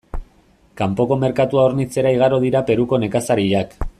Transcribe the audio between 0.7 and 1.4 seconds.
Kanpoko